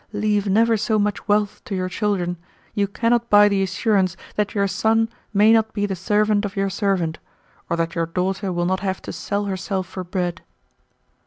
Leave 0.13 0.47
never 0.49 0.77
so 0.77 0.97
much 0.97 1.27
wealth 1.27 1.63
to 1.63 1.75
your 1.75 1.87
children, 1.87 2.35
you 2.73 2.87
cannot 2.87 3.29
buy 3.29 3.47
the 3.47 3.61
assurance 3.61 4.17
that 4.35 4.55
your 4.55 4.67
son 4.67 5.07
may 5.31 5.53
not 5.53 5.73
be 5.73 5.85
the 5.85 5.95
servant 5.95 6.43
of 6.43 6.55
your 6.55 6.71
servant, 6.71 7.19
or 7.69 7.77
that 7.77 7.93
your 7.93 8.07
daughter 8.07 8.51
will 8.51 8.65
not 8.65 8.79
have 8.79 8.99
to 8.99 9.13
sell 9.13 9.45
herself 9.45 9.85
for 9.85 10.03
bread." 10.03 10.41